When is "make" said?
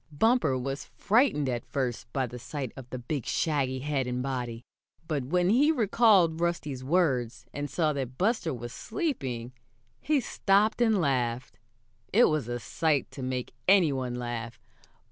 13.21-13.53